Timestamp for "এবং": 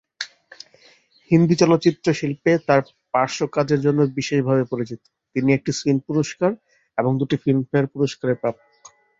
6.97-7.11